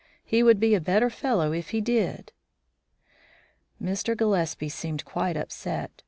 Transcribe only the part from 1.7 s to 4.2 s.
did." Mr.